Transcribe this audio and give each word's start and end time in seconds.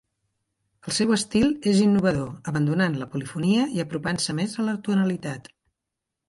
El 0.85 0.93
seu 0.99 1.11
estil 1.17 1.51
és 1.71 1.81
innovador, 1.87 2.31
abandonant 2.53 2.97
la 3.03 3.09
polifonia 3.13 3.69
i 3.77 3.85
apropant-se 3.85 4.37
més 4.41 4.57
a 4.57 4.67
la 4.71 4.75
tonalitat. 4.89 5.53